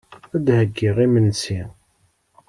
Ad 0.35 0.41
d-heyyiɣ 0.45 0.97
imensi. 1.05 1.59